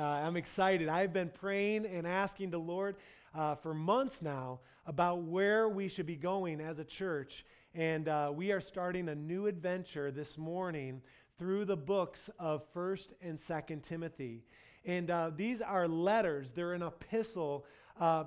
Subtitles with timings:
[0.00, 0.88] Uh, I'm excited.
[0.88, 2.96] I've been praying and asking the Lord
[3.34, 7.44] uh, for months now about where we should be going as a church.
[7.74, 11.02] And uh, we are starting a new adventure this morning
[11.38, 14.42] through the books of 1st and 2nd Timothy.
[14.86, 17.66] And uh, these are letters, they're an epistle
[18.00, 18.24] uh,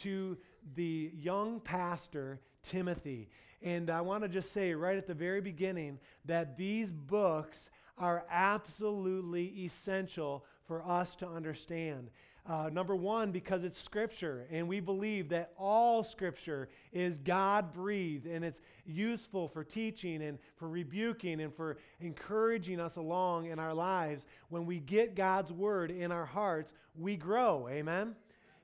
[0.00, 0.36] to
[0.74, 3.28] the young pastor, Timothy.
[3.62, 8.24] And I want to just say right at the very beginning that these books are
[8.28, 12.08] absolutely essential for us to understand.
[12.48, 18.24] Uh, number one, because it's Scripture, and we believe that all Scripture is God breathed
[18.26, 23.74] and it's useful for teaching and for rebuking and for encouraging us along in our
[23.74, 24.24] lives.
[24.48, 27.68] When we get God's Word in our hearts, we grow.
[27.68, 28.14] Amen?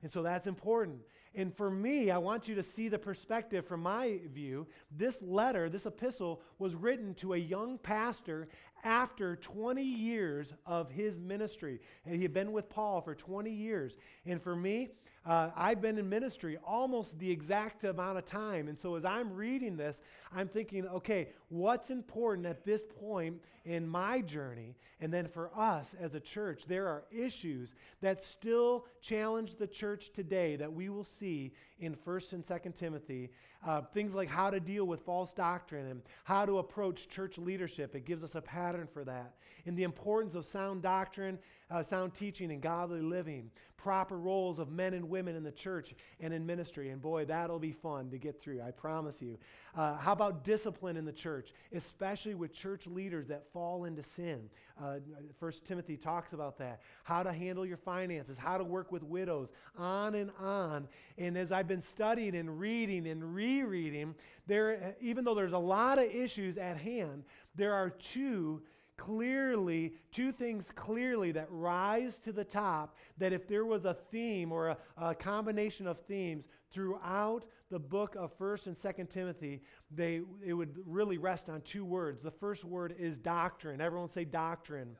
[0.01, 1.01] And so that's important.
[1.35, 4.67] And for me, I want you to see the perspective from my view.
[4.95, 8.47] This letter, this epistle, was written to a young pastor
[8.83, 11.79] after 20 years of his ministry.
[12.05, 13.97] And he had been with Paul for 20 years.
[14.25, 14.89] And for me,
[15.25, 18.67] uh, I've been in ministry almost the exact amount of time.
[18.67, 20.01] And so as I'm reading this,
[20.35, 23.35] I'm thinking, okay, what's important at this point
[23.69, 24.75] in my journey?
[24.99, 30.11] And then for us as a church, there are issues that still challenge the church
[30.11, 33.29] today that we will see in 1st and 2nd Timothy.
[33.65, 37.93] Uh, things like how to deal with false doctrine and how to approach church leadership.
[37.93, 39.35] It gives us a pattern for that.
[39.65, 41.37] And the importance of sound doctrine,
[41.69, 43.51] uh, sound teaching, and godly living.
[43.75, 46.89] Proper roles of men and women in the church and in ministry.
[46.89, 49.37] And boy, that'll be fun to get through, I promise you.
[49.75, 54.49] Uh, how about discipline in the church, especially with church leaders that fall into sin?
[54.81, 54.99] Uh,
[55.37, 56.79] First Timothy talks about that.
[57.03, 60.87] How to handle your finances, how to work with widows, on and on.
[61.17, 64.15] And as I've been studying and reading and rereading,
[64.47, 68.61] there, even though there's a lot of issues at hand, there are two
[68.95, 74.53] clearly, two things clearly that rise to the top that if there was a theme
[74.53, 80.21] or a, a, combination of themes throughout the book of 1st and 2nd Timothy, they,
[80.43, 82.23] it would really rest on two words.
[82.23, 83.79] The first word is doctrine.
[83.79, 84.95] Everyone say doctrine.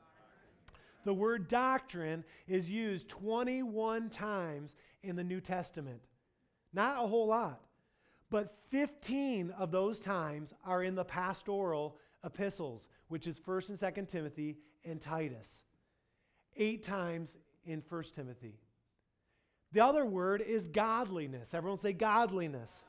[1.04, 6.00] The word doctrine is used 21 times in the New Testament.
[6.72, 7.60] Not a whole lot,
[8.30, 14.08] but 15 of those times are in the pastoral epistles, which is 1st and 2nd
[14.08, 15.64] Timothy and Titus.
[16.56, 18.54] Eight times in 1st Timothy.
[19.72, 21.54] The other word is godliness.
[21.54, 22.82] Everyone say godliness.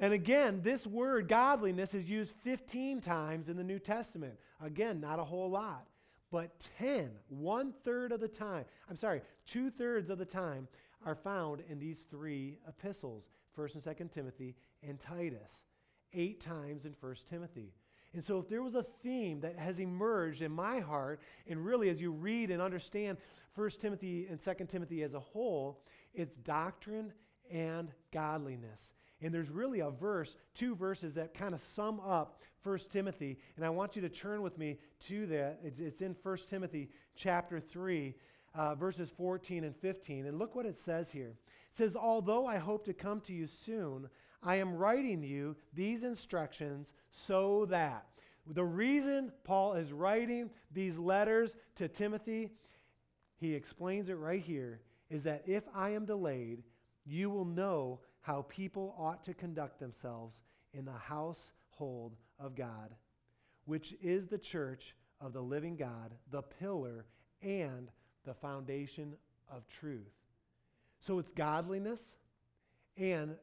[0.00, 4.34] And again, this word godliness is used 15 times in the New Testament.
[4.60, 5.86] Again, not a whole lot,
[6.32, 10.66] but 10, one third of the time, I'm sorry, two thirds of the time
[11.04, 15.52] are found in these three epistles 1st and 2nd Timothy and Titus.
[16.14, 17.72] Eight times in 1st Timothy.
[18.14, 21.88] And so, if there was a theme that has emerged in my heart, and really
[21.88, 23.16] as you read and understand
[23.54, 25.82] 1 Timothy and 2 Timothy as a whole,
[26.14, 27.12] it's doctrine
[27.50, 28.94] and godliness.
[29.20, 33.38] And there's really a verse, two verses that kind of sum up 1 Timothy.
[33.56, 35.60] And I want you to turn with me to that.
[35.62, 38.14] It's, it's in 1 Timothy chapter 3,
[38.54, 40.26] uh, verses 14 and 15.
[40.26, 41.34] And look what it says here.
[41.70, 44.08] It says, Although I hope to come to you soon,
[44.42, 48.06] I am writing you these instructions so that.
[48.46, 52.50] The reason Paul is writing these letters to Timothy,
[53.36, 54.80] he explains it right here,
[55.10, 56.64] is that if I am delayed,
[57.04, 60.42] you will know how people ought to conduct themselves
[60.72, 62.94] in the household of God,
[63.64, 67.04] which is the church of the living God, the pillar
[67.42, 67.88] and
[68.24, 69.14] the foundation
[69.48, 70.12] of truth.
[71.00, 72.00] So it's godliness
[72.96, 73.36] and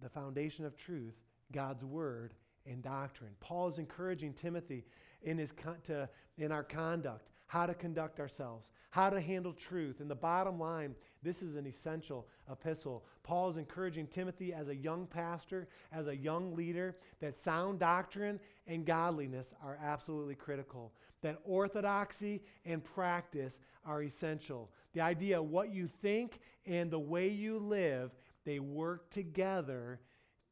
[0.00, 1.14] the foundation of truth,
[1.52, 2.34] God's word
[2.66, 3.32] and doctrine.
[3.40, 4.84] Paul is encouraging Timothy
[5.22, 10.00] in, his con- to, in our conduct, how to conduct ourselves, how to handle truth.
[10.00, 13.04] And the bottom line, this is an essential epistle.
[13.22, 18.38] Paul is encouraging Timothy as a young pastor, as a young leader, that sound doctrine
[18.66, 24.70] and godliness are absolutely critical, that orthodoxy and practice are essential.
[24.92, 28.12] The idea of what you think and the way you live
[28.44, 30.00] they work together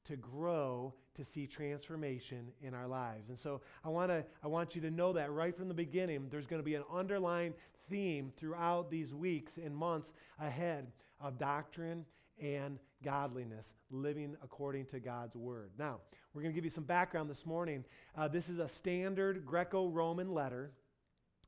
[0.06, 3.28] to grow to see transformation in our lives.
[3.28, 6.28] And so I want to I want you to know that right from the beginning
[6.30, 7.54] there's going to be an underlying
[7.90, 12.04] theme throughout these weeks and months ahead of doctrine
[12.40, 15.70] and godliness, living according to God's word.
[15.78, 15.98] Now,
[16.32, 17.84] we're going to give you some background this morning.
[18.16, 20.72] Uh, this is a standard Greco Roman letter.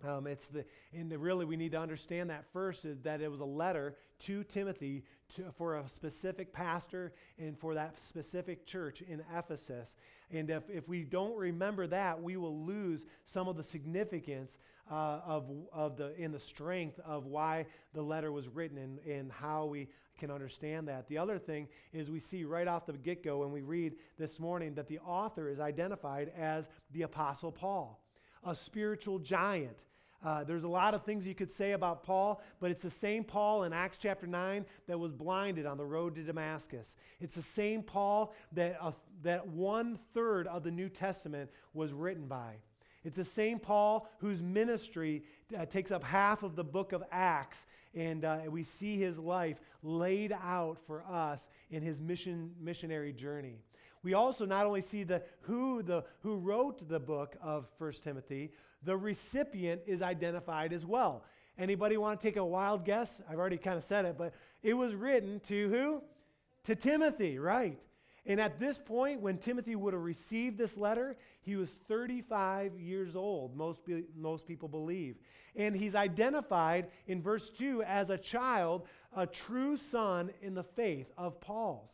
[0.06, 3.40] Um, it's the, and really we need to understand that first is that it was
[3.40, 5.04] a letter to Timothy
[5.36, 9.96] to, for a specific pastor and for that specific church in Ephesus.
[10.30, 14.58] And if, if we don't remember that, we will lose some of the significance
[14.90, 19.32] uh, of, of the, in the strength of why the letter was written and, and
[19.32, 19.88] how we
[20.18, 21.08] can understand that.
[21.08, 24.38] The other thing is we see right off the get go when we read this
[24.38, 28.04] morning that the author is identified as the Apostle Paul,
[28.44, 29.78] a spiritual giant.
[30.22, 33.24] Uh, there's a lot of things you could say about Paul, but it's the same
[33.24, 36.94] Paul in Acts chapter 9 that was blinded on the road to Damascus.
[37.20, 42.26] It's the same Paul that, uh, that one third of the New Testament was written
[42.26, 42.56] by.
[43.02, 45.22] It's the same Paul whose ministry
[45.58, 47.64] uh, takes up half of the book of Acts,
[47.94, 53.56] and uh, we see his life laid out for us in his mission, missionary journey.
[54.02, 58.50] We also not only see the who the who wrote the book of First Timothy,
[58.82, 61.24] the recipient is identified as well.
[61.58, 63.20] Anybody want to take a wild guess?
[63.28, 64.32] I've already kind of said it, but
[64.62, 66.02] it was written to who?
[66.64, 67.78] To Timothy, right?
[68.26, 73.16] And at this point, when Timothy would have received this letter, he was 35 years
[73.16, 75.16] old, most, be, most people believe.
[75.56, 78.86] And he's identified in verse 2 as a child,
[79.16, 81.90] a true son in the faith of Paul's.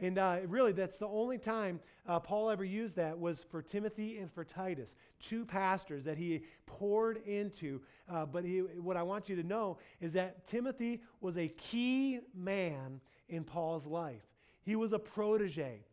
[0.00, 4.18] And uh, really, that's the only time uh, Paul ever used that was for Timothy
[4.18, 7.80] and for Titus, two pastors that he poured into.
[8.10, 12.20] Uh, but he, what I want you to know is that Timothy was a key
[12.34, 14.22] man in Paul's life.
[14.64, 15.84] He was a protege.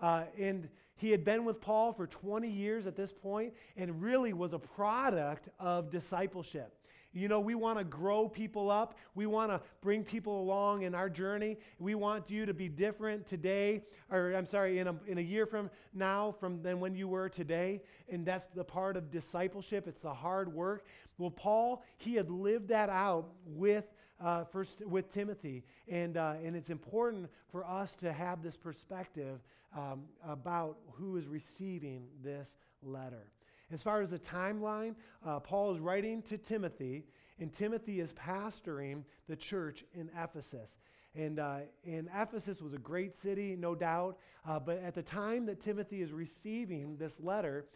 [0.00, 4.32] Uh, and he had been with Paul for 20 years at this point and really
[4.32, 6.77] was a product of discipleship.
[7.12, 8.98] You know, we want to grow people up.
[9.14, 11.56] We want to bring people along in our journey.
[11.78, 15.46] We want you to be different today, or I'm sorry, in a, in a year
[15.46, 17.80] from now from than when you were today.
[18.10, 19.88] And that's the part of discipleship.
[19.88, 20.84] It's the hard work.
[21.16, 23.84] Well, Paul, he had lived that out with
[24.20, 29.38] uh, first with Timothy, and uh, and it's important for us to have this perspective
[29.76, 33.28] um, about who is receiving this letter.
[33.70, 34.94] As far as the timeline,
[35.26, 37.04] uh, Paul is writing to Timothy,
[37.38, 40.78] and Timothy is pastoring the church in Ephesus.
[41.14, 44.18] And, uh, and Ephesus was a great city, no doubt.
[44.46, 47.66] Uh, but at the time that Timothy is receiving this letter,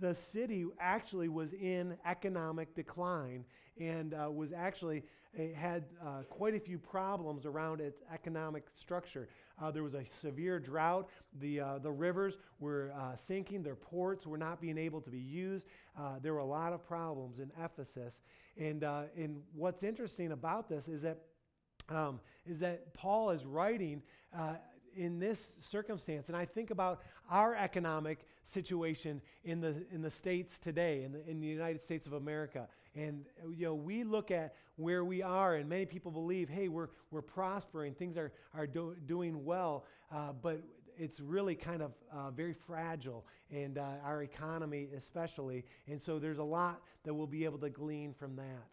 [0.00, 3.44] the city actually was in economic decline
[3.80, 5.02] and uh, was actually
[5.54, 9.28] had uh, quite a few problems around its economic structure.
[9.60, 11.08] Uh, there was a severe drought.
[11.40, 13.62] The, uh, the rivers were uh, sinking.
[13.62, 15.66] Their ports were not being able to be used.
[15.98, 18.20] Uh, there were a lot of problems in Ephesus.
[18.56, 21.18] And, and what's interesting about this is that,
[21.88, 24.02] um, is that Paul is writing
[24.96, 30.58] in this circumstance, and I think about our economic situation in the, in the states
[30.58, 32.66] today, in the, in the United States of America,
[32.98, 33.24] and
[33.56, 37.22] you know, we look at where we are, and many people believe, hey, we're, we're
[37.22, 40.62] prospering, things are, are do, doing well, uh, but
[40.98, 45.64] it's really kind of uh, very fragile, and uh, our economy especially.
[45.86, 48.66] And so there's a lot that we'll be able to glean from that.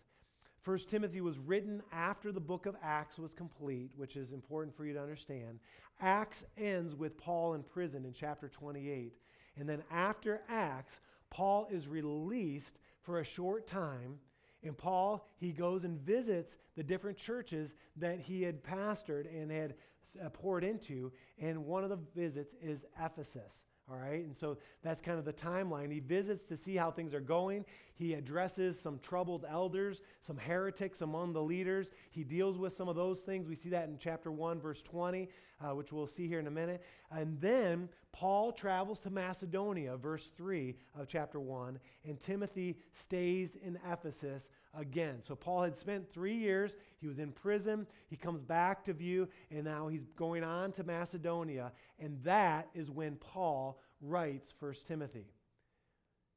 [0.61, 4.85] First Timothy was written after the book of Acts was complete, which is important for
[4.85, 5.59] you to understand.
[6.01, 9.13] Acts ends with Paul in prison in chapter 28.
[9.57, 10.99] And then after Acts,
[11.29, 14.19] Paul is released for a short time.
[14.63, 19.75] And Paul, he goes and visits the different churches that he had pastored and had
[20.23, 21.11] uh, poured into.
[21.39, 23.65] And one of the visits is Ephesus.
[23.87, 25.91] All right, and so that's kind of the timeline.
[25.91, 27.65] He visits to see how things are going.
[27.93, 31.91] He addresses some troubled elders, some heretics among the leaders.
[32.09, 33.47] He deals with some of those things.
[33.47, 35.29] We see that in chapter 1, verse 20,
[35.61, 36.81] uh, which we'll see here in a minute.
[37.11, 43.77] And then Paul travels to Macedonia, verse 3 of chapter 1, and Timothy stays in
[43.91, 45.17] Ephesus again.
[45.21, 49.27] So Paul had spent three years, he was in prison, he comes back to view,
[49.51, 55.27] and now he's going on to Macedonia, and that is when Paul writes First Timothy.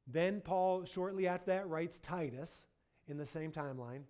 [0.09, 2.65] Then Paul, shortly after that, writes Titus
[3.07, 4.03] in the same timeline.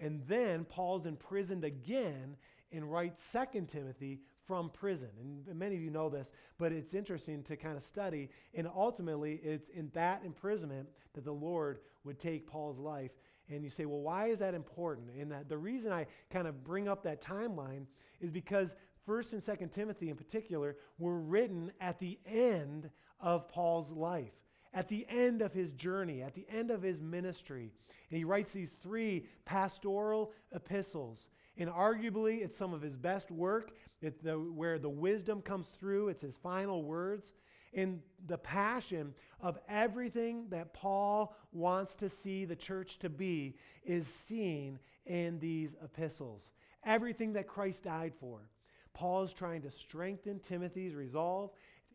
[0.00, 2.36] And then Paul's imprisoned again
[2.72, 5.08] and writes Second Timothy from prison.
[5.48, 8.30] And many of you know this, but it's interesting to kind of study.
[8.54, 13.10] And ultimately, it's in that imprisonment that the Lord would take Paul's life
[13.48, 15.08] and you say, well, why is that important?
[15.18, 17.86] And the reason I kind of bring up that timeline
[18.20, 18.74] is because
[19.08, 24.32] 1st and 2nd Timothy in particular were written at the end of Paul's life,
[24.74, 27.70] at the end of his journey, at the end of his ministry.
[28.10, 31.28] And he writes these three pastoral epistles.
[31.56, 36.08] And arguably, it's some of his best work, the, where the wisdom comes through.
[36.08, 37.32] It's his final words
[37.72, 44.06] in the passion of everything that Paul wants to see the church to be is
[44.06, 46.50] seen in these epistles.
[46.84, 48.48] Everything that Christ died for.
[48.94, 51.50] Paul is trying to strengthen Timothy's resolve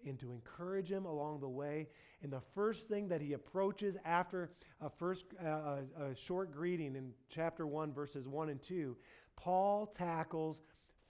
[0.06, 1.88] and to encourage him along the way.
[2.22, 7.12] And the first thing that he approaches after a first uh, a short greeting in
[7.30, 8.96] chapter 1 verses 1 and 2,
[9.36, 10.62] Paul tackles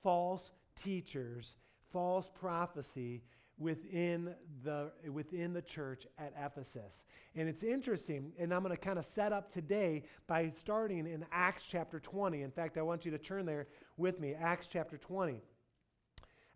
[0.01, 1.55] false teachers,
[1.91, 3.23] false prophecy
[3.61, 7.05] within the, within the church at Ephesus.
[7.35, 11.25] And it's interesting, and I'm going to kind of set up today by starting in
[11.31, 12.41] Acts chapter 20.
[12.41, 15.39] In fact, I want you to turn there with me, Acts chapter 20.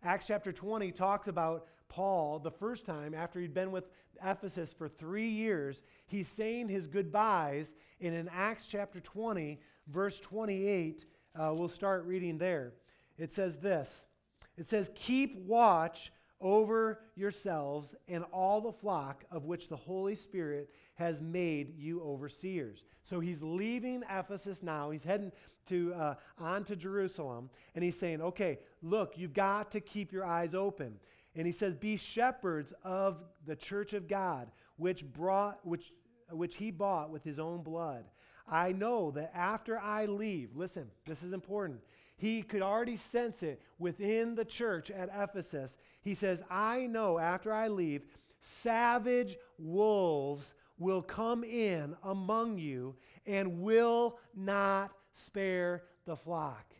[0.02, 3.84] Acts chapter 20 talks about Paul the first time after he'd been with
[4.24, 5.82] Ephesus for three years.
[6.06, 11.06] He's saying his goodbyes, and in Acts chapter 20, verse 28,
[11.38, 12.72] uh, we'll start reading there.
[13.18, 14.02] It says this
[14.56, 20.70] It says, Keep watch over yourselves and all the flock of which the Holy Spirit
[20.94, 22.84] has made you overseers.
[23.02, 24.90] So he's leaving Ephesus now.
[24.90, 25.32] He's heading
[25.68, 30.24] to uh, on to Jerusalem, and he's saying, "Okay, look, you've got to keep your
[30.24, 30.98] eyes open."
[31.34, 35.92] And he says, "Be shepherds of the church of God, which brought which
[36.30, 38.04] which he bought with his own blood."
[38.48, 41.80] I know that after I leave, listen, this is important.
[42.16, 45.76] He could already sense it within the church at Ephesus.
[46.00, 48.04] He says, I know after I leave,
[48.40, 52.96] savage wolves will come in among you
[53.26, 56.74] and will not spare the flock.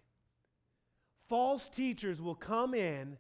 [1.29, 3.19] False teachers will come in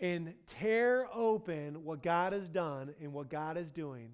[0.00, 4.10] and tear open what God has done and what God is doing.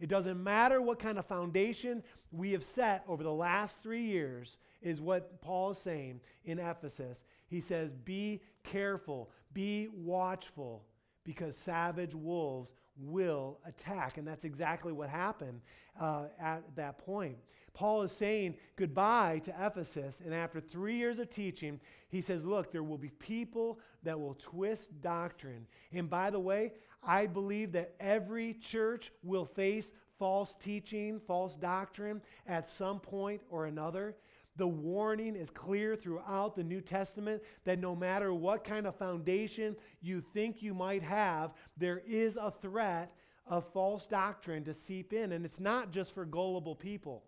[0.00, 4.58] It doesn't matter what kind of foundation we have set over the last three years,
[4.84, 7.24] is what Paul is saying in Ephesus.
[7.48, 10.84] He says, Be careful, be watchful,
[11.24, 14.18] because savage wolves will attack.
[14.18, 15.62] And that's exactly what happened
[16.00, 17.38] uh, at that point.
[17.72, 22.70] Paul is saying goodbye to Ephesus, and after three years of teaching, he says, Look,
[22.70, 25.66] there will be people that will twist doctrine.
[25.92, 26.72] And by the way,
[27.02, 33.66] I believe that every church will face false teaching, false doctrine at some point or
[33.66, 34.14] another.
[34.56, 39.76] The warning is clear throughout the New Testament that no matter what kind of foundation
[40.00, 43.12] you think you might have, there is a threat
[43.46, 45.32] of false doctrine to seep in.
[45.32, 47.24] And it's not just for gullible people.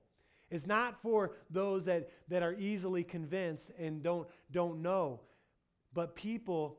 [0.50, 5.20] It's not for those that, that are easily convinced and don't, don't know,
[5.92, 6.78] but people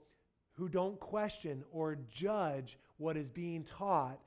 [0.53, 4.19] who don't question or judge what is being taught.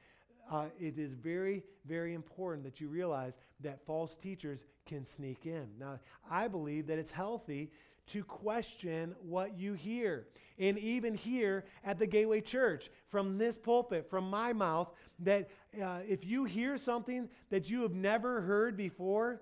[0.51, 5.69] Uh, it is very, very important that you realize that false teachers can sneak in.
[5.79, 7.71] Now, I believe that it's healthy
[8.09, 10.27] to question what you hear.
[10.59, 14.91] And even here at the Gateway Church, from this pulpit, from my mouth,
[15.21, 15.49] that
[15.81, 19.41] uh, if you hear something that you have never heard before,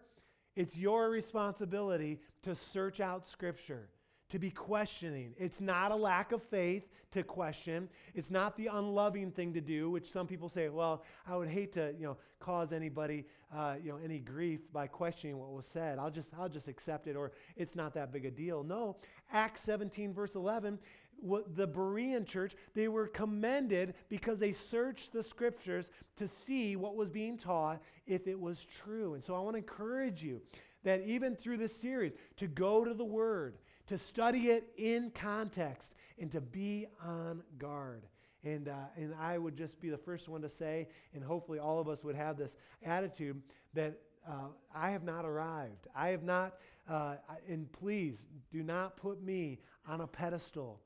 [0.56, 3.88] it's your responsibility to search out Scripture
[4.30, 5.34] to be questioning.
[5.38, 7.88] It's not a lack of faith to question.
[8.14, 11.72] It's not the unloving thing to do, which some people say, well, I would hate
[11.74, 13.24] to, you know, cause anybody,
[13.56, 15.98] uh, you know, any grief by questioning what was said.
[15.98, 18.62] I'll just, I'll just accept it, or it's not that big a deal.
[18.62, 18.96] No,
[19.32, 20.78] Acts 17, verse 11,
[21.20, 26.96] what the Berean church, they were commended because they searched the scriptures to see what
[26.96, 29.14] was being taught, if it was true.
[29.14, 30.40] And so I want to encourage you
[30.84, 33.56] that even through this series, to go to the Word,
[33.88, 38.02] to study it in context, and to be on guard.
[38.44, 41.80] And, uh, and I would just be the first one to say, and hopefully all
[41.80, 42.54] of us would have this
[42.84, 43.42] attitude
[43.74, 45.86] that uh, I have not arrived.
[45.94, 46.54] I have not,
[46.88, 47.16] uh,
[47.48, 50.80] and please do not put me on a pedestal.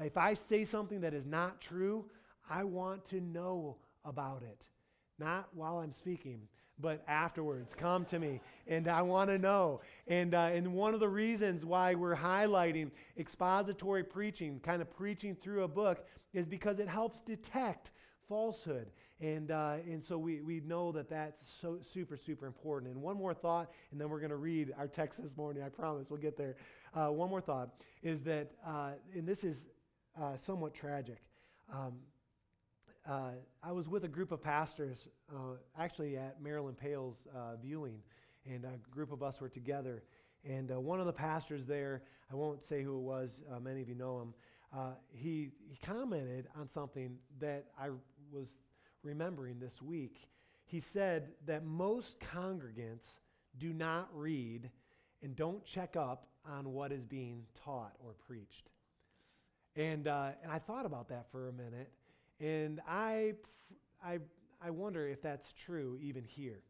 [0.00, 2.04] If I say something that is not true,
[2.48, 4.64] I want to know about it.
[5.18, 6.40] Not while I'm speaking,
[6.80, 7.74] but afterwards.
[7.74, 9.80] Come to me, and I want to know.
[10.08, 15.36] And, uh, and one of the reasons why we're highlighting expository preaching, kind of preaching
[15.36, 17.90] through a book, is because it helps detect
[18.28, 18.88] falsehood.
[19.20, 22.92] And, uh, and so we, we know that that's so super, super important.
[22.92, 25.62] And one more thought, and then we're going to read our text this morning.
[25.62, 26.56] I promise we'll get there.
[26.94, 27.70] Uh, one more thought
[28.02, 29.66] is that, uh, and this is
[30.20, 31.18] uh, somewhat tragic.
[31.72, 31.92] Um,
[33.08, 33.30] uh,
[33.62, 37.98] I was with a group of pastors, uh, actually at Marilyn Pale's uh, viewing,
[38.46, 40.02] and a group of us were together.
[40.44, 43.82] And uh, one of the pastors there, I won't say who it was, uh, many
[43.82, 44.34] of you know him,
[44.72, 47.88] uh, he, he commented on something that I
[48.32, 48.56] was
[49.02, 50.28] remembering this week.
[50.64, 53.18] He said that most congregants
[53.58, 54.70] do not read
[55.22, 58.70] and don't check up on what is being taught or preached.
[59.76, 61.90] And, and I thought about that for a minute.
[62.42, 63.34] And I,
[64.04, 64.18] I,
[64.60, 66.60] I wonder if that's true even here.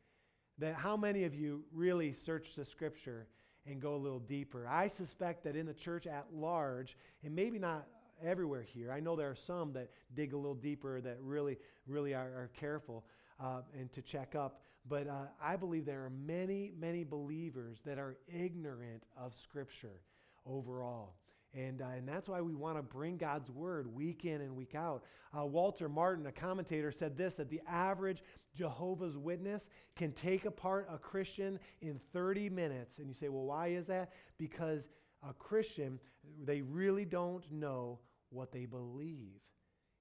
[0.58, 3.26] That how many of you really search the scripture
[3.66, 4.68] and go a little deeper?
[4.68, 7.86] I suspect that in the church at large, and maybe not
[8.22, 8.92] everywhere here.
[8.92, 12.50] I know there are some that dig a little deeper that really, really are, are
[12.54, 13.04] careful
[13.40, 14.60] uh, and to check up.
[14.88, 20.02] But uh, I believe there are many, many believers that are ignorant of Scripture
[20.44, 21.14] overall.
[21.54, 24.74] And, uh, and that's why we want to bring God's word week in and week
[24.74, 25.04] out.
[25.36, 28.22] Uh, Walter Martin, a commentator, said this that the average
[28.54, 32.98] Jehovah's Witness can take apart a Christian in 30 minutes.
[32.98, 34.12] And you say, well, why is that?
[34.38, 34.88] Because
[35.28, 36.00] a Christian,
[36.42, 37.98] they really don't know
[38.30, 39.40] what they believe.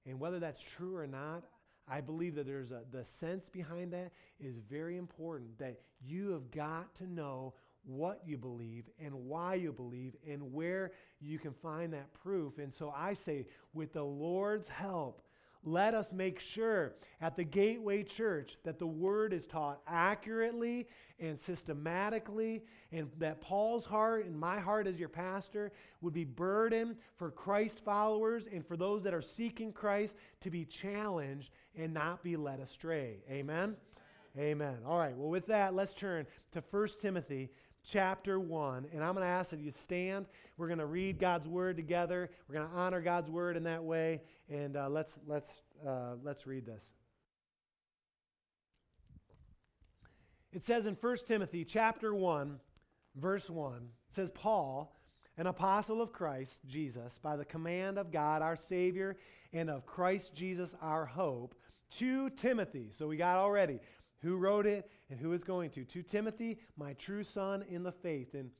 [0.06, 1.44] And whether that's true or not,
[1.88, 6.50] I believe that there's a, the sense behind that is very important that you have
[6.50, 11.92] got to know what you believe and why you believe and where you can find
[11.92, 12.58] that proof.
[12.58, 15.22] And so I say, with the Lord's help,
[15.64, 20.88] let us make sure at the Gateway Church that the word is taught accurately
[21.20, 25.70] and systematically, and that Paul's heart and my heart as your pastor
[26.00, 30.64] would be burdened for Christ followers and for those that are seeking Christ to be
[30.64, 33.18] challenged and not be led astray.
[33.30, 33.76] Amen?
[34.36, 34.78] Amen.
[34.86, 37.50] All right, well, with that, let's turn to 1 Timothy
[37.84, 38.86] chapter 1.
[38.92, 40.26] And I'm going to ask that you stand.
[40.56, 42.30] We're going to read God's word together.
[42.48, 44.20] We're going to honor God's word in that way.
[44.48, 45.50] And uh, let's, let's,
[45.86, 46.84] uh, let's read this.
[50.52, 52.60] It says in 1 Timothy chapter 1,
[53.16, 54.94] verse 1, it says, Paul,
[55.38, 59.16] an apostle of Christ Jesus, by the command of God our Savior
[59.54, 61.54] and of Christ Jesus our hope,
[61.98, 62.88] to Timothy.
[62.90, 63.80] So we got already
[64.22, 65.84] who wrote it and who is going to.
[65.84, 68.34] To Timothy, my true son in the faith.
[68.34, 68.50] And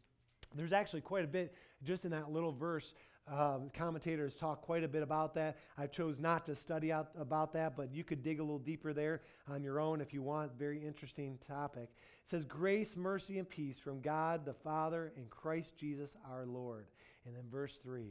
[0.55, 1.55] there's actually quite a bit
[1.85, 2.95] just in that little verse.
[3.31, 5.57] Um, commentators talk quite a bit about that.
[5.79, 8.93] I chose not to study out about that, but you could dig a little deeper
[8.93, 10.59] there on your own if you want.
[10.59, 11.89] Very interesting topic.
[11.93, 16.87] It says, Grace, mercy, and peace from God the Father and Christ Jesus our Lord.
[17.25, 18.03] And then verse 3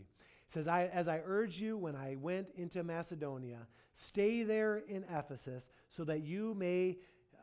[0.51, 5.03] it says, I, As I urge you when I went into Macedonia, stay there in
[5.13, 6.98] Ephesus so that you may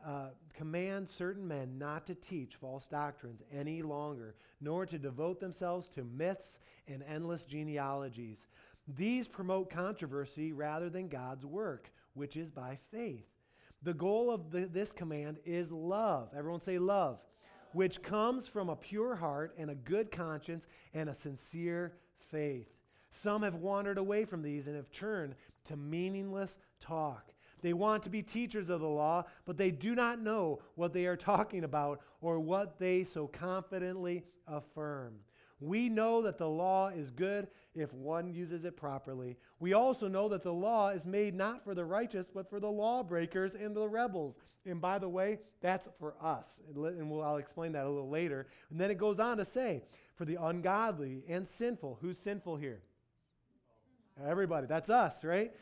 [0.07, 5.89] uh, command certain men not to teach false doctrines any longer, nor to devote themselves
[5.91, 8.47] to myths and endless genealogies.
[8.97, 13.27] These promote controversy rather than God's work, which is by faith.
[13.83, 16.31] The goal of the, this command is love.
[16.37, 17.21] Everyone say love,
[17.73, 21.93] which comes from a pure heart and a good conscience and a sincere
[22.31, 22.69] faith.
[23.11, 25.35] Some have wandered away from these and have turned
[25.67, 27.33] to meaningless talk.
[27.61, 31.07] They want to be teachers of the law, but they do not know what they
[31.07, 35.15] are talking about or what they so confidently affirm.
[35.61, 39.37] We know that the law is good if one uses it properly.
[39.59, 42.71] We also know that the law is made not for the righteous, but for the
[42.71, 44.39] lawbreakers and the rebels.
[44.65, 46.61] And by the way, that's for us.
[46.69, 48.47] And I'll explain that a little later.
[48.71, 49.83] And then it goes on to say,
[50.15, 51.99] for the ungodly and sinful.
[52.01, 52.81] Who's sinful here?
[54.27, 54.67] Everybody.
[54.67, 55.53] That's us, right?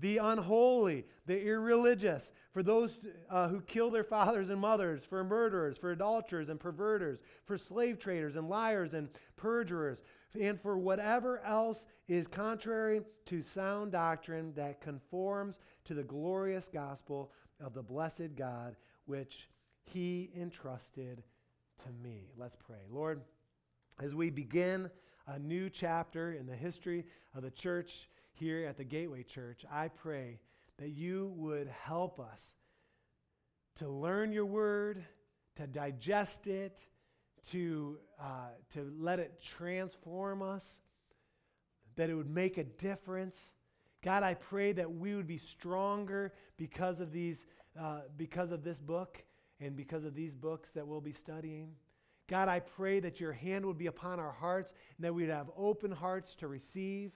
[0.00, 2.98] The unholy, the irreligious, for those
[3.30, 7.98] uh, who kill their fathers and mothers, for murderers, for adulterers and perverters, for slave
[7.98, 10.02] traders and liars and perjurers,
[10.40, 17.30] and for whatever else is contrary to sound doctrine that conforms to the glorious gospel
[17.60, 19.48] of the blessed God, which
[19.84, 21.22] he entrusted
[21.78, 22.30] to me.
[22.36, 22.80] Let's pray.
[22.90, 23.20] Lord,
[24.00, 24.90] as we begin
[25.26, 27.04] a new chapter in the history
[27.34, 30.40] of the church, here at the Gateway Church, I pray
[30.78, 32.54] that you would help us
[33.76, 35.04] to learn your word,
[35.56, 36.86] to digest it,
[37.46, 40.80] to, uh, to let it transform us,
[41.96, 43.40] that it would make a difference.
[44.02, 47.46] God, I pray that we would be stronger because of these,
[47.78, 49.24] uh, because of this book
[49.60, 51.70] and because of these books that we'll be studying.
[52.28, 55.50] God, I pray that your hand would be upon our hearts and that we'd have
[55.56, 57.12] open hearts to receive.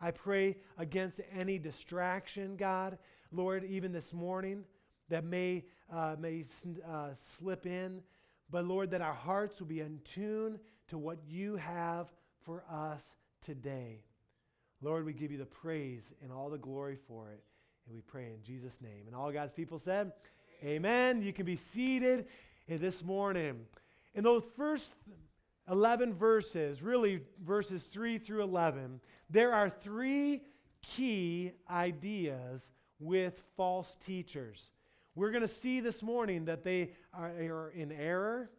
[0.00, 2.98] I pray against any distraction, God,
[3.32, 4.64] Lord, even this morning
[5.08, 6.44] that may, uh, may
[6.88, 8.02] uh, slip in.
[8.50, 12.08] But Lord, that our hearts will be in tune to what you have
[12.44, 13.02] for us
[13.40, 14.02] today.
[14.82, 17.42] Lord, we give you the praise and all the glory for it.
[17.86, 19.06] And we pray in Jesus' name.
[19.06, 20.12] And all God's people said,
[20.62, 21.16] Amen.
[21.16, 21.22] Amen.
[21.22, 22.26] You can be seated
[22.68, 23.60] this morning.
[24.14, 24.92] In those first
[25.70, 29.00] 11 verses, really verses 3 through 11,
[29.30, 30.42] there are three
[30.82, 34.70] key ideas with false teachers.
[35.14, 38.50] We're going to see this morning that they are, are in error,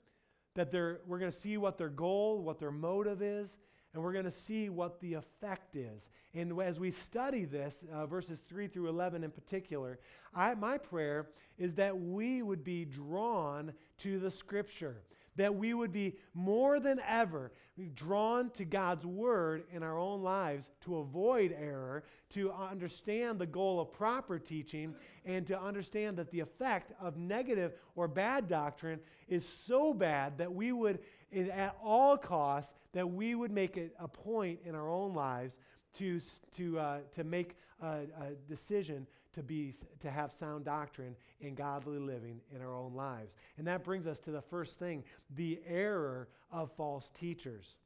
[0.56, 3.58] that they're, we're going to see what their goal, what their motive is,
[3.93, 6.10] and we're going to see what the effect is.
[6.34, 10.00] And as we study this, uh, verses 3 through 11 in particular,
[10.36, 14.98] I, my prayer is that we would be drawn to the scripture
[15.38, 17.52] that we would be more than ever
[17.93, 23.80] drawn to God's word in our own lives to avoid error, to understand the goal
[23.80, 24.95] of proper teaching,
[25.26, 30.52] and to understand that the effect of negative or bad doctrine is so bad that
[30.52, 31.00] we would,
[31.32, 35.56] at all costs, that we would make it a point in our own lives
[35.93, 36.19] to,
[36.56, 39.06] to, uh, to make a, a decision
[39.38, 43.36] to, be, to have sound doctrine and godly living in our own lives.
[43.60, 45.04] And that brings us to the first thing
[45.36, 47.78] the error of false teachers.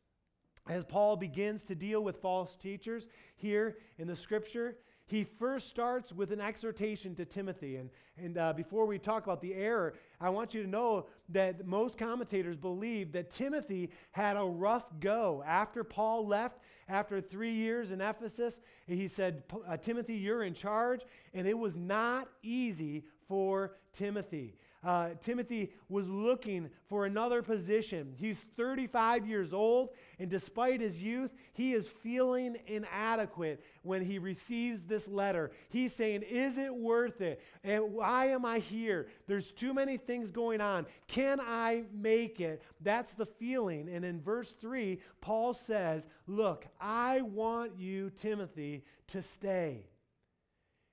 [0.70, 4.78] As Paul begins to deal with false teachers here in the scripture,
[5.12, 7.76] he first starts with an exhortation to Timothy.
[7.76, 11.68] And, and uh, before we talk about the error, I want you to know that
[11.68, 15.44] most commentators believe that Timothy had a rough go.
[15.46, 21.02] After Paul left, after three years in Ephesus, he said, uh, Timothy, you're in charge.
[21.34, 24.56] And it was not easy for Timothy.
[24.84, 28.14] Uh, Timothy was looking for another position.
[28.18, 34.82] He's 35 years old, and despite his youth, he is feeling inadequate when he receives
[34.82, 35.52] this letter.
[35.70, 37.44] He's saying, Is it worth it?
[37.64, 39.08] And why am I here?
[39.28, 40.88] There's too many things going on.
[41.08, 42.64] Can I make it?
[42.82, 43.88] That's the feeling.
[43.88, 49.91] And in verse 3, Paul says, Look, I want you, Timothy, to stay.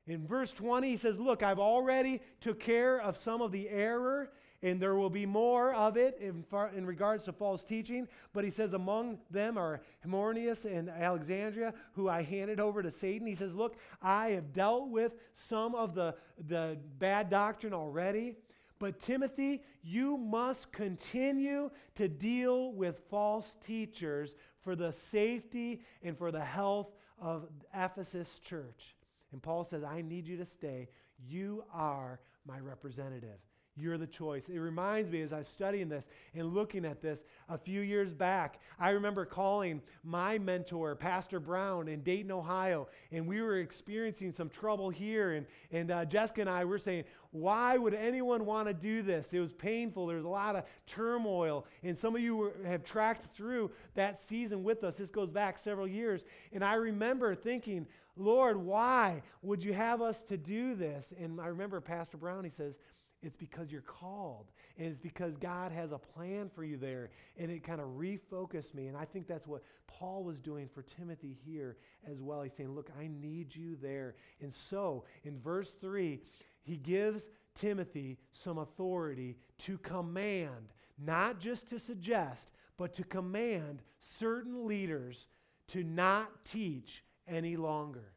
[0.08, 4.30] In verse 20, he says, Look, I've already took care of some of the error,
[4.62, 8.08] and there will be more of it in, far, in regards to false teaching.
[8.32, 13.26] But he says, Among them are Hymenaeus and Alexander, who I handed over to Satan.
[13.26, 16.14] He says, Look, I have dealt with some of the,
[16.48, 18.36] the bad doctrine already.
[18.78, 26.30] But Timothy, you must continue to deal with false teachers for the safety and for
[26.30, 28.94] the health of Ephesus church.
[29.32, 30.88] And Paul says, I need you to stay.
[31.28, 33.38] You are my representative.
[33.80, 34.48] You're the choice.
[34.48, 38.12] It reminds me as I was studying this and looking at this a few years
[38.12, 44.32] back, I remember calling my mentor, Pastor Brown, in Dayton, Ohio, and we were experiencing
[44.32, 45.34] some trouble here.
[45.34, 49.32] And, and uh, Jessica and I were saying, why would anyone want to do this?
[49.32, 50.06] It was painful.
[50.06, 51.64] There was a lot of turmoil.
[51.84, 54.96] And some of you were, have tracked through that season with us.
[54.96, 56.24] This goes back several years.
[56.52, 57.86] And I remember thinking,
[58.18, 61.12] Lord, why would you have us to do this?
[61.18, 62.74] And I remember Pastor Brown, he says,
[63.22, 64.46] it's because you're called.
[64.76, 67.10] And it's because God has a plan for you there.
[67.36, 68.86] And it kind of refocused me.
[68.86, 71.76] And I think that's what Paul was doing for Timothy here
[72.08, 72.42] as well.
[72.42, 74.14] He's saying, Look, I need you there.
[74.40, 76.20] And so in verse 3,
[76.62, 84.66] he gives Timothy some authority to command, not just to suggest, but to command certain
[84.66, 85.26] leaders
[85.68, 88.12] to not teach any longer.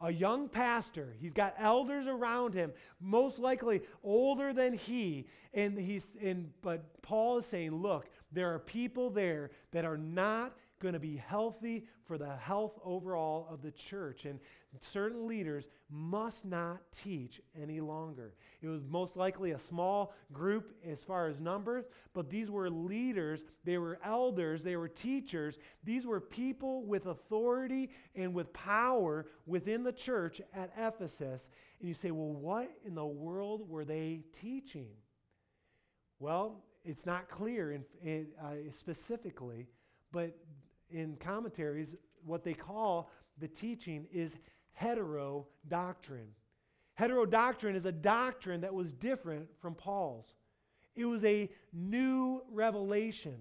[0.00, 6.08] A young pastor, he's got elders around him, most likely older than he, and he's
[6.20, 11.00] and but Paul is saying, look, there are people there that are not going to
[11.00, 14.24] be healthy for the health overall of the church.
[14.24, 14.40] And
[14.80, 18.34] certain leaders must not teach any longer.
[18.60, 23.44] It was most likely a small group as far as numbers, but these were leaders,
[23.64, 25.58] they were elders, they were teachers.
[25.84, 31.48] These were people with authority and with power within the church at Ephesus.
[31.78, 34.90] And you say, well, what in the world were they teaching?
[36.18, 39.68] Well, it's not clear in, in, uh, specifically,
[40.10, 40.36] but
[40.92, 44.36] in commentaries, what they call the teaching is
[44.80, 46.32] heterodoctrine.
[46.98, 50.34] Heterodoctrine is a doctrine that was different from Paul's.
[50.94, 53.36] It was a new revelation.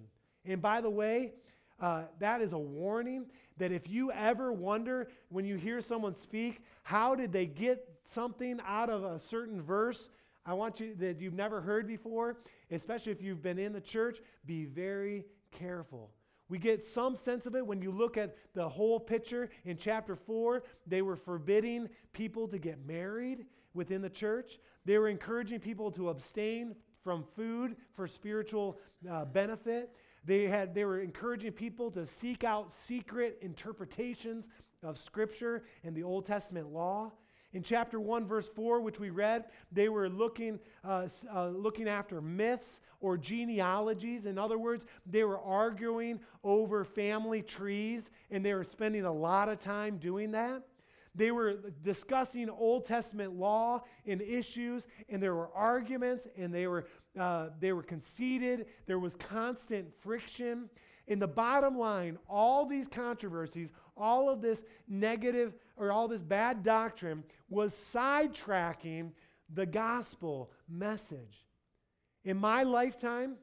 [0.45, 1.33] And by the way,
[1.79, 3.25] uh, that is a warning
[3.57, 8.59] that if you ever wonder when you hear someone speak, how did they get something
[8.65, 10.09] out of a certain verse?
[10.45, 12.37] I want you that you've never heard before,
[12.71, 16.09] especially if you've been in the church, be very careful
[16.51, 20.17] we get some sense of it when you look at the whole picture in chapter
[20.17, 20.61] 4.
[20.85, 26.09] They were forbidding people to get married within the church, they were encouraging people to
[26.09, 28.77] abstain from food for spiritual
[29.09, 29.91] uh, benefit.
[30.25, 34.49] They, had, they were encouraging people to seek out secret interpretations
[34.83, 37.13] of Scripture and the Old Testament law.
[37.53, 42.21] In chapter 1, verse 4, which we read, they were looking, uh, uh, looking after
[42.21, 44.25] myths or genealogies.
[44.25, 49.49] In other words, they were arguing over family trees, and they were spending a lot
[49.49, 50.63] of time doing that.
[51.13, 56.87] They were discussing Old Testament law and issues, and there were arguments, and they were,
[57.19, 58.67] uh, they were conceited.
[58.85, 60.69] There was constant friction.
[61.07, 66.63] In the bottom line, all these controversies, all of this negative or all this bad
[66.63, 69.11] doctrine was sidetracking
[69.53, 71.45] the gospel message.
[72.23, 73.35] In my lifetime,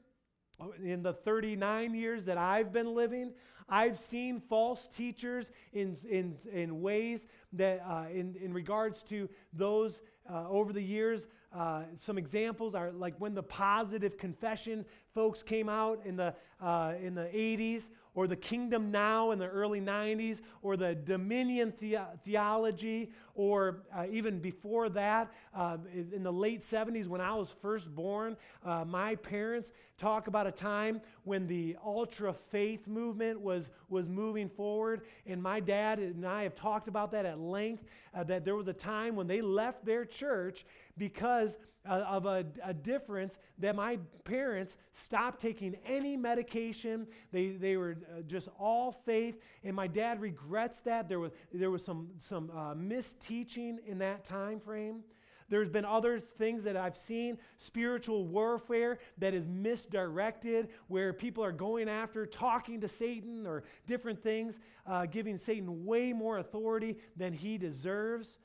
[0.83, 3.33] in the 39 years that I've been living,
[3.69, 10.01] I've seen false teachers in, in, in ways that, uh, in, in regards to those
[10.31, 11.27] uh, over the years.
[11.55, 16.95] Uh, some examples are like when the positive confession folks came out in the, uh,
[17.01, 17.85] in the 80s,
[18.19, 24.07] or the kingdom now in the early 90s, or the dominion the- theology, or uh,
[24.11, 29.15] even before that, uh, in the late 70s when I was first born, uh, my
[29.15, 35.03] parents talk about a time when the ultra faith movement was, was moving forward.
[35.27, 38.67] And my dad and I have talked about that at length, uh, that there was
[38.67, 40.65] a time when they left their church
[40.97, 47.07] because uh, of a, a, difference that my parents stopped taking any medication.
[47.33, 51.09] They, they were uh, just all faith, and my dad regrets that.
[51.09, 55.03] There was, there was some, some uh, misteaching in that time frame.
[55.49, 61.53] There's been other things that I've seen spiritual warfare that is misdirected, where people are
[61.53, 67.33] going after talking to Satan or different things, uh, giving Satan way more authority than
[67.33, 68.39] he deserves.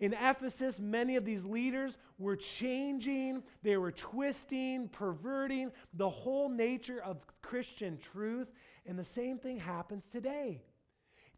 [0.00, 7.00] In Ephesus, many of these leaders were changing, they were twisting, perverting the whole nature
[7.00, 8.48] of Christian truth.
[8.86, 10.60] And the same thing happens today.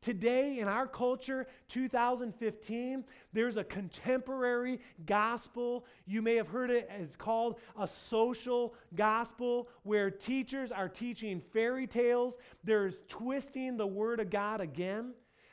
[0.03, 5.85] Today, in our culture, 2015, there's a contemporary gospel.
[6.07, 11.87] You may have heard it, it's called a social gospel, where teachers are teaching fairy
[11.87, 12.35] tales.
[12.63, 15.13] They're twisting the word of God again.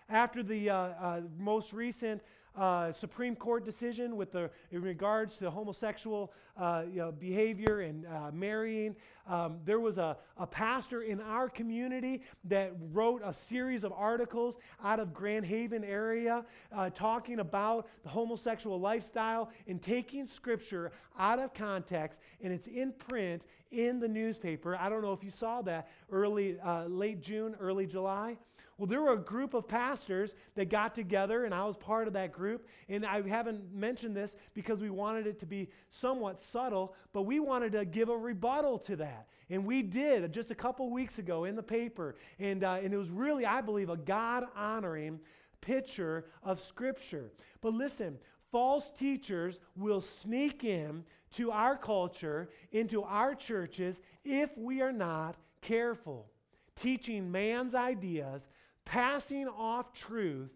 [0.09, 2.21] After the uh, uh, most recent
[2.55, 8.05] uh, Supreme Court decision with the, in regards to homosexual uh, you know, behavior and
[8.05, 8.95] uh, marrying.
[9.27, 14.57] Um, there was a, a pastor in our community that wrote a series of articles
[14.83, 21.39] out of Grand Haven area uh, talking about the homosexual lifestyle and taking scripture out
[21.39, 24.75] of context, and it's in print in the newspaper.
[24.75, 28.37] I don't know if you saw that early, uh, late June, early July.
[28.77, 32.13] Well, there were a group of pastors that got together, and I was part of
[32.13, 32.67] that group.
[32.89, 37.39] And I haven't mentioned this because we wanted it to be somewhat subtle, but we
[37.39, 39.27] wanted to give a rebuttal to that.
[39.49, 42.15] And we did just a couple weeks ago in the paper.
[42.39, 45.19] And, uh, and it was really, I believe, a God honoring
[45.61, 47.31] picture of Scripture.
[47.61, 48.17] But listen,
[48.51, 55.35] false teachers will sneak in to our culture, into our churches, if we are not
[55.61, 56.27] careful,
[56.75, 58.49] teaching man's ideas
[58.85, 60.51] passing off truth.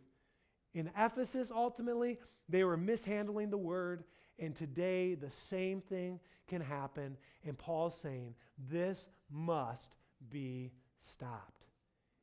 [0.73, 4.03] In Ephesus, ultimately, they were mishandling the word.
[4.39, 7.17] And today, the same thing can happen.
[7.45, 8.35] And Paul's saying,
[8.69, 9.95] this must
[10.29, 11.65] be stopped.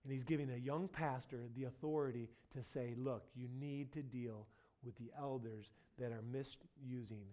[0.04, 4.46] And he's giving a young pastor the authority to say, look, you need to deal
[4.84, 7.24] with the elders that are misusing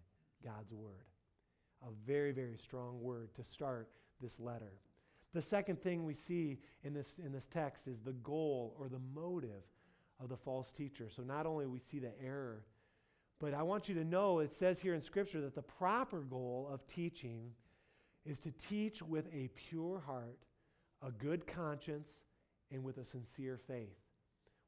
[0.44, 1.06] God's word.
[1.84, 3.90] A very, very strong word to start
[4.22, 4.74] this letter.
[5.34, 9.00] The second thing we see in this, in this text is the goal or the
[9.14, 9.64] motive
[10.22, 11.08] of the false teacher.
[11.10, 12.66] So not only we see the error,
[13.40, 16.70] but I want you to know it says here in Scripture that the proper goal
[16.72, 17.52] of teaching
[18.26, 20.38] is to teach with a pure heart,
[21.06, 22.10] a good conscience,
[22.72, 23.98] and with a sincere faith.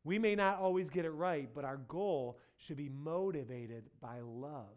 [0.04, 4.76] We may not always get it right, but our goal should be motivated by love.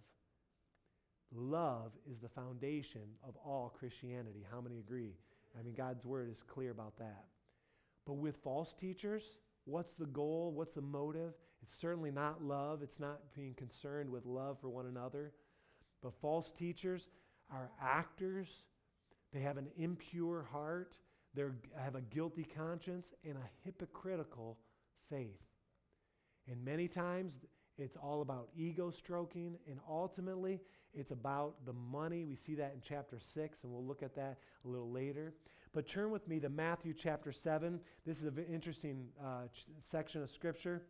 [1.35, 4.47] Love is the foundation of all Christianity.
[4.51, 5.15] How many agree?
[5.59, 7.25] I mean, God's word is clear about that.
[8.07, 9.23] But with false teachers,
[9.65, 10.53] what's the goal?
[10.55, 11.35] What's the motive?
[11.63, 12.83] It's certainly not love.
[12.83, 15.33] It's not being concerned with love for one another.
[16.03, 17.09] But false teachers
[17.51, 18.49] are actors.
[19.33, 20.97] They have an impure heart.
[21.35, 21.43] They
[21.77, 24.59] have a guilty conscience and a hypocritical
[25.11, 25.43] faith.
[26.49, 27.39] And many times
[27.79, 30.61] it's all about ego stroking, and ultimately
[30.97, 32.25] it's about the money.
[32.25, 35.35] We see that in chapter 6, and we'll look at that a little later.
[35.73, 37.79] But turn with me to Matthew chapter 7.
[38.07, 40.83] This is an interesting uh, ch- section of Scripture.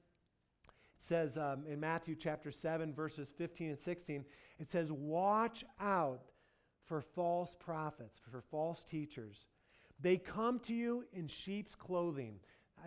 [0.65, 4.25] It says um, in Matthew chapter 7, verses 15 and 16,
[4.61, 6.23] it says, Watch out
[6.85, 9.47] for false prophets, for false teachers.
[10.01, 12.39] They come to you in sheep's clothing.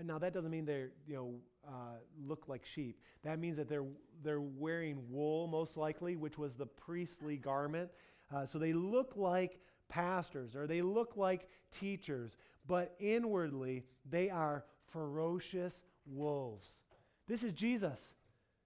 [0.03, 1.33] Now, that doesn't mean they're, you know,
[1.69, 2.99] uh, look like sheep.
[3.23, 3.85] That means that they're,
[4.23, 7.91] they're wearing wool, most likely, which was the priestly garment.
[8.33, 14.65] Uh, so they look like pastors or they look like teachers, but inwardly they are
[14.91, 16.81] ferocious wolves.
[17.27, 18.13] This is Jesus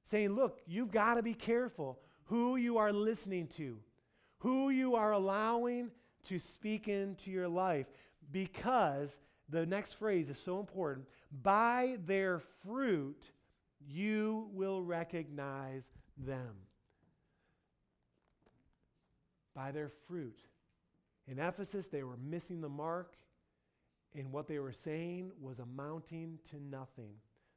[0.04, 3.78] saying, Look, you've got to be careful who you are listening to,
[4.38, 5.92] who you are allowing
[6.26, 7.88] to speak into your life,
[8.32, 9.20] because
[9.54, 11.06] the next phrase is so important.
[11.44, 13.32] By their fruit,
[13.88, 15.84] you will recognize
[16.18, 16.56] them.
[19.54, 20.40] By their fruit.
[21.28, 23.14] In Ephesus, they were missing the mark,
[24.16, 27.14] and what they were saying was amounting to nothing.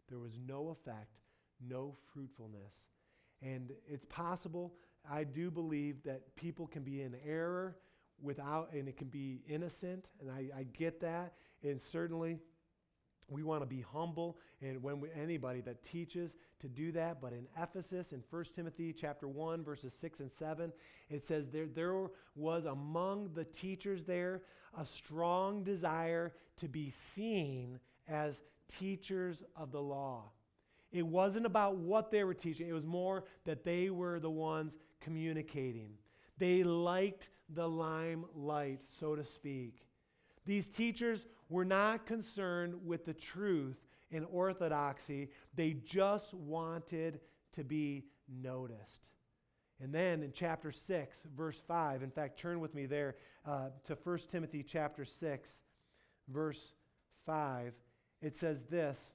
[0.08, 1.18] There was no effect,
[1.66, 2.74] no fruitfulness.
[3.42, 4.74] And it's possible,
[5.10, 7.76] I do believe, that people can be in error
[8.20, 11.32] without, and it can be innocent, and I, I get that.
[11.66, 12.38] And certainly,
[13.28, 17.32] we want to be humble and when we, anybody that teaches to do that but
[17.32, 20.72] in ephesus in 1 timothy chapter 1 verses 6 and 7
[21.10, 24.42] it says there, there was among the teachers there
[24.78, 28.40] a strong desire to be seen as
[28.78, 30.24] teachers of the law.
[30.92, 34.76] It wasn't about what they were teaching it was more that they were the ones
[35.00, 35.92] communicating.
[36.38, 39.85] They liked the limelight so to speak
[40.46, 43.76] these teachers were not concerned with the truth
[44.10, 47.20] and orthodoxy, they just wanted
[47.52, 49.00] to be noticed.
[49.82, 53.98] And then in chapter 6, verse 5, in fact, turn with me there uh, to
[54.02, 55.50] 1 Timothy chapter 6,
[56.28, 56.72] verse
[57.26, 57.74] 5.
[58.22, 59.10] It says this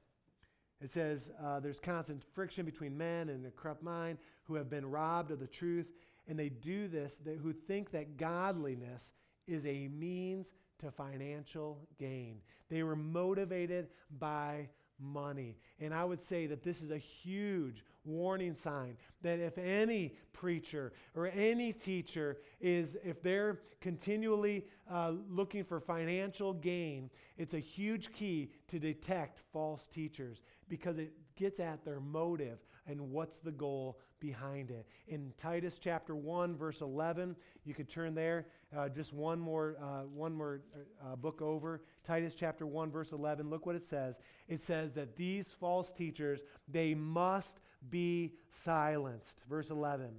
[0.79, 4.85] It says, uh, There's constant friction between men and a corrupt mind who have been
[4.85, 5.87] robbed of the truth,
[6.27, 9.13] and they do this, they, who think that godliness
[9.47, 12.41] is a means to financial gain.
[12.69, 13.87] They were motivated
[14.19, 14.67] by
[14.99, 15.57] money.
[15.79, 20.93] And I would say that this is a huge warning sign that if any preacher
[21.15, 28.11] or any teacher is, if they're continually uh, looking for financial gain, it's a huge
[28.13, 33.99] key to detect false teachers because it gets at their motive and what's the goal
[34.19, 34.85] behind it.
[35.07, 40.03] In Titus chapter 1, verse 11, you could turn there, uh, just one more, uh,
[40.03, 40.61] one more
[41.03, 41.81] uh, book over.
[42.05, 44.19] Titus chapter 1, verse 11, look what it says.
[44.47, 49.41] It says that these false teachers, they must be silenced.
[49.49, 50.09] Verse 11,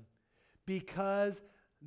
[0.67, 1.41] because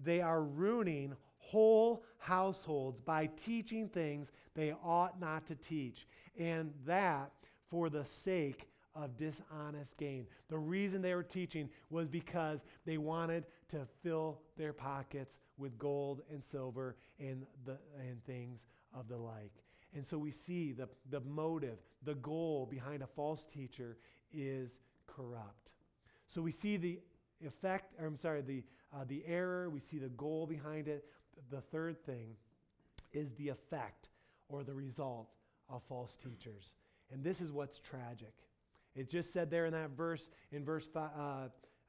[0.04, 6.08] they are ruining whole households by teaching things they ought not to teach,
[6.40, 7.32] and that
[7.70, 10.26] for the sake of dishonest gain.
[10.50, 16.22] The reason they were teaching was because they wanted to fill their pockets with gold
[16.32, 18.62] and silver and, the, and things
[18.98, 19.52] of the like.
[19.94, 23.98] And so we see the, the motive, the goal behind a false teacher
[24.34, 25.70] is corrupt.
[26.28, 27.00] So we see the
[27.46, 31.06] effect, or I'm sorry, the, uh, the error, we see the goal behind it.
[31.52, 32.36] The third thing
[33.14, 34.10] is the effect
[34.50, 35.28] or the result
[35.70, 36.74] of false teachers.
[37.12, 38.34] And this is what's tragic.
[38.96, 41.48] It just said there in that verse, in verse five, uh,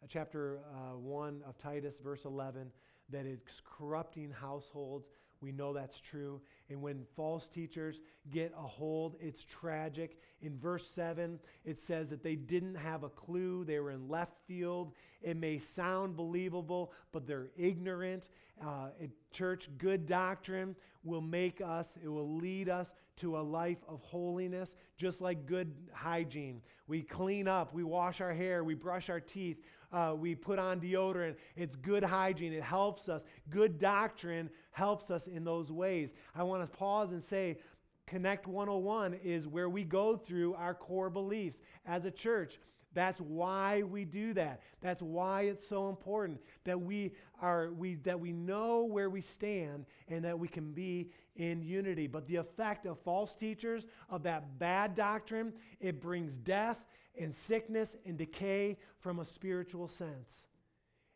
[0.08, 2.70] chapter uh, 1 of Titus, verse 11,
[3.10, 5.08] that it's corrupting households.
[5.40, 6.40] We know that's true.
[6.70, 10.18] And when false teachers get a hold, it's tragic.
[10.42, 13.64] In verse 7, it says that they didn't have a clue.
[13.64, 14.92] They were in left field.
[15.22, 18.24] It may sound believable, but they're ignorant.
[18.64, 18.88] Uh,
[19.30, 24.76] church, good doctrine will make us, it will lead us to a life of holiness,
[24.96, 26.60] just like good hygiene.
[26.86, 29.58] We clean up, we wash our hair, we brush our teeth,
[29.92, 31.36] uh, we put on deodorant.
[31.56, 32.52] It's good hygiene.
[32.52, 33.22] It helps us.
[33.50, 36.10] Good doctrine helps us in those ways.
[36.34, 37.58] I want to pause and say,
[38.06, 42.60] Connect 101 is where we go through our core beliefs as a church.
[42.96, 44.62] That's why we do that.
[44.80, 49.84] That's why it's so important that we are we that we know where we stand
[50.08, 52.06] and that we can be in unity.
[52.06, 56.78] But the effect of false teachers, of that bad doctrine, it brings death
[57.20, 60.46] and sickness and decay from a spiritual sense.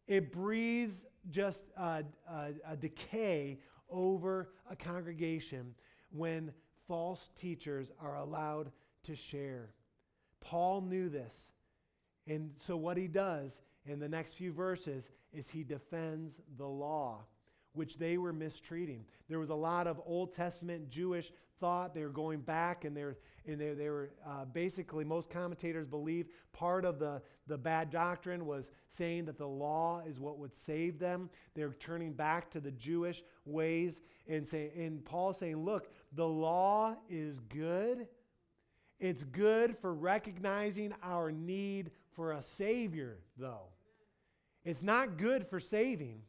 [0.06, 5.74] It breathes just a, a, a decay over a congregation
[6.10, 6.52] when
[6.86, 8.70] false teachers are allowed
[9.04, 9.70] to share.
[10.40, 11.52] Paul knew this.
[12.30, 17.24] And so, what he does in the next few verses is he defends the law,
[17.72, 19.04] which they were mistreating.
[19.28, 21.92] There was a lot of Old Testament Jewish thought.
[21.92, 25.88] They were going back, and, they were, and they, they were uh, basically, most commentators
[25.88, 30.56] believe part of the, the bad doctrine was saying that the law is what would
[30.56, 31.30] save them.
[31.56, 36.94] They're turning back to the Jewish ways and, say, and Paul saying, look, the law
[37.08, 38.06] is good.
[39.00, 41.90] It's good for recognizing our need
[42.20, 43.70] for a Savior, though.
[44.62, 46.20] It's not good for saving,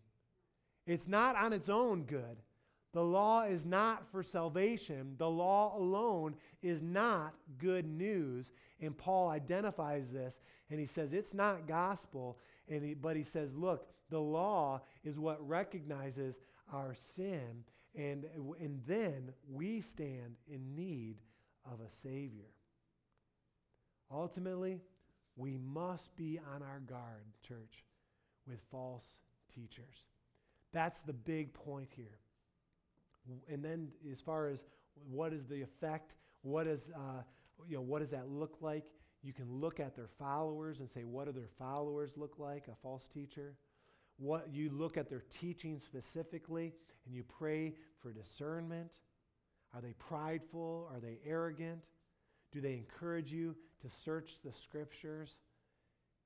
[0.88, 2.38] it's not on its own good.
[2.94, 5.16] The law is not for salvation.
[5.18, 8.54] The law alone is not good news.
[8.80, 10.40] And Paul identifies this
[10.70, 12.38] and he says it's not gospel.
[12.70, 16.36] And he, but he says, look, the law is what recognizes
[16.74, 17.66] our sin.
[17.96, 18.26] And,
[18.62, 21.18] and then we stand in need
[21.66, 22.52] of a Savior.
[24.10, 24.80] Ultimately,
[25.42, 27.84] we must be on our guard, church,
[28.48, 29.18] with false
[29.54, 30.06] teachers.
[30.72, 32.20] That's the big point here.
[33.50, 34.64] And then as far as
[35.10, 36.14] what is the effect,
[36.44, 37.24] what is, uh,
[37.68, 38.84] you know, what does that look like?
[39.24, 42.76] You can look at their followers and say, what do their followers look like, a
[42.84, 43.56] false teacher?
[44.18, 46.74] What you look at their teaching specifically
[47.08, 48.92] and you pray for discernment.
[49.74, 50.88] Are they prideful?
[50.94, 51.82] Are they arrogant?
[52.52, 55.36] Do they encourage you to search the scriptures?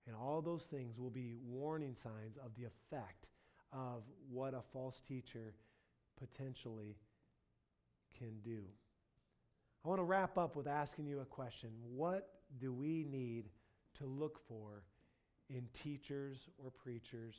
[0.07, 3.27] And all those things will be warning signs of the effect
[3.73, 5.55] of what a false teacher
[6.19, 6.95] potentially
[8.17, 8.59] can do.
[9.83, 11.69] I want to wrap up with asking you a question.
[11.95, 12.29] What
[12.59, 13.49] do we need
[13.99, 14.83] to look for
[15.49, 17.35] in teachers or preachers,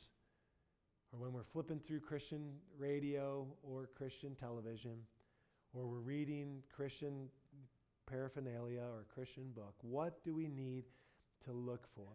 [1.11, 4.97] or when we're flipping through Christian radio or Christian television,
[5.73, 7.29] or we're reading Christian
[8.07, 9.75] paraphernalia or Christian book?
[9.81, 10.85] What do we need
[11.45, 12.11] to look for?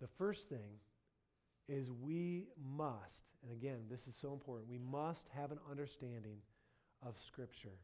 [0.00, 0.78] The first thing
[1.68, 2.46] is we
[2.76, 6.38] must, and again, this is so important, we must have an understanding
[7.06, 7.78] of Scripture.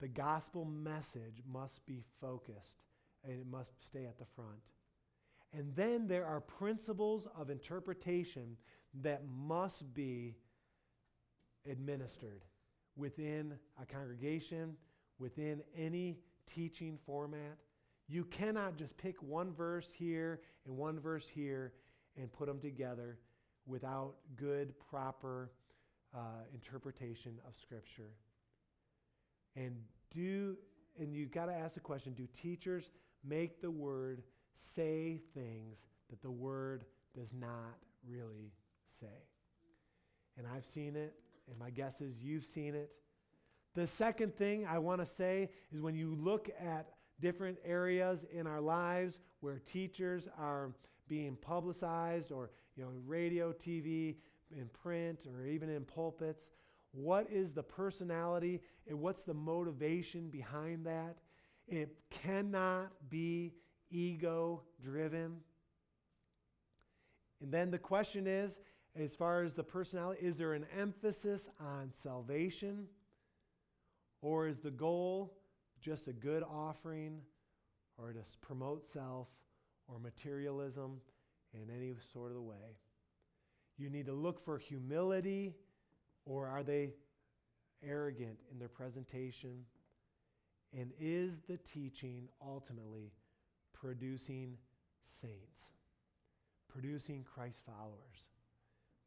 [0.00, 2.82] The gospel message must be focused
[3.24, 4.60] and it must stay at the front.
[5.56, 8.56] And then there are principles of interpretation
[9.02, 10.36] that must be
[11.70, 12.44] administered
[12.96, 14.76] within a congregation,
[15.18, 17.56] within any teaching format.
[18.08, 21.72] You cannot just pick one verse here and one verse here
[22.16, 23.18] and put them together
[23.66, 25.50] without good, proper
[26.14, 28.12] uh, interpretation of Scripture.
[29.56, 29.76] And
[30.14, 30.56] do
[30.98, 32.90] and you've got to ask the question: Do teachers
[33.24, 34.22] make the Word
[34.54, 35.78] say things
[36.10, 36.84] that the Word
[37.14, 38.52] does not really
[39.00, 39.06] say?
[40.36, 41.14] And I've seen it,
[41.48, 42.90] and my guess is you've seen it.
[43.74, 48.46] The second thing I want to say is when you look at different areas in
[48.46, 50.72] our lives where teachers are
[51.08, 54.16] being publicized or you know radio tv
[54.50, 56.50] in print or even in pulpits
[56.94, 61.16] what is the personality and what's the motivation behind that?
[61.66, 63.54] It cannot be
[63.90, 65.36] ego driven
[67.42, 68.58] and then the question is
[68.96, 72.86] as far as the personality is there an emphasis on salvation
[74.24, 75.34] or is the goal
[75.82, 77.20] just a good offering
[77.98, 79.28] or to promote self
[79.86, 80.98] or materialism
[81.52, 82.78] in any sort of way.
[83.76, 85.52] You need to look for humility
[86.24, 86.94] or are they
[87.86, 89.66] arrogant in their presentation?
[90.72, 93.12] And is the teaching ultimately
[93.74, 94.56] producing
[95.20, 95.60] saints,
[96.66, 98.30] producing Christ followers,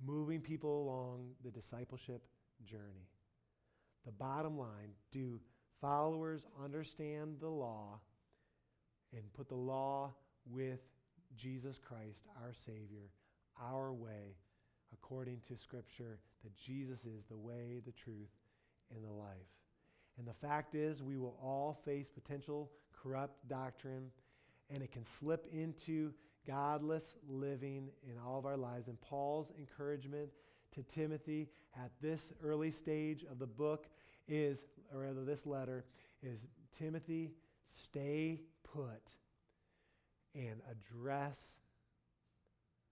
[0.05, 2.22] moving people along the discipleship
[2.63, 3.09] journey?
[4.08, 5.38] The bottom line do
[5.82, 7.99] followers understand the law
[9.12, 10.14] and put the law
[10.49, 10.80] with
[11.36, 13.12] Jesus Christ, our Savior,
[13.62, 14.38] our way,
[14.93, 18.32] according to Scripture, that Jesus is the way, the truth,
[18.95, 19.36] and the life.
[20.18, 24.10] And the fact is, we will all face potential corrupt doctrine,
[24.70, 26.14] and it can slip into
[26.47, 28.88] godless living in all of our lives.
[28.88, 30.30] And Paul's encouragement
[30.76, 33.88] to Timothy at this early stage of the book
[34.28, 34.63] is,
[34.93, 35.86] or rather, this letter
[36.21, 36.45] is
[36.78, 37.32] Timothy,
[37.67, 39.11] stay put
[40.36, 41.39] and address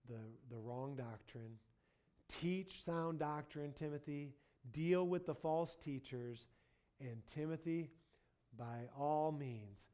[0.07, 0.19] the,
[0.49, 1.57] the wrong doctrine.
[2.41, 4.33] Teach sound doctrine, Timothy.
[4.71, 6.47] Deal with the false teachers.
[6.99, 7.91] And Timothy,
[8.57, 9.87] by all means,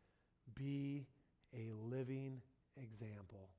[0.55, 1.07] be
[1.53, 2.41] a living
[2.77, 3.49] example.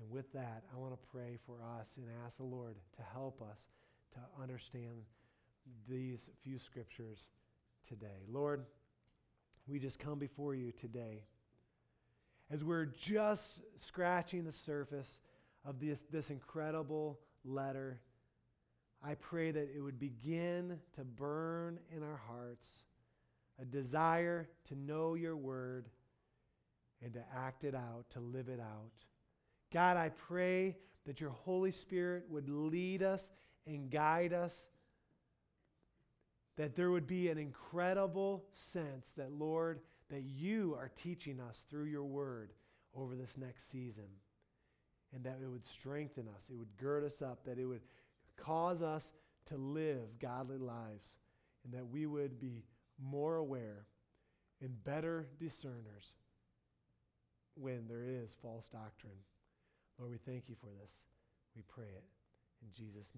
[0.00, 3.40] And with that, I want to pray for us and ask the Lord to help
[3.40, 3.68] us
[4.12, 5.04] to understand
[5.88, 7.30] these few scriptures
[7.88, 8.22] today.
[8.30, 8.64] Lord,
[9.66, 11.24] we just come before you today
[12.50, 15.20] as we're just scratching the surface
[15.64, 18.00] of this, this incredible letter.
[19.02, 22.68] I pray that it would begin to burn in our hearts
[23.60, 25.88] a desire to know your word
[27.02, 28.92] and to act it out, to live it out.
[29.72, 33.30] God, I pray that your Holy Spirit would lead us
[33.66, 34.56] and guide us,
[36.56, 39.80] that there would be an incredible sense that, Lord,
[40.10, 42.52] that you are teaching us through your word
[42.94, 44.04] over this next season,
[45.12, 47.82] and that it would strengthen us, it would gird us up, that it would
[48.36, 49.12] cause us
[49.46, 51.16] to live godly lives,
[51.64, 52.64] and that we would be
[53.02, 53.86] more aware
[54.60, 56.14] and better discerners
[57.56, 59.12] when there is false doctrine.
[59.98, 60.92] Lord, we thank you for this.
[61.56, 62.04] We pray it
[62.62, 63.12] in Jesus' name.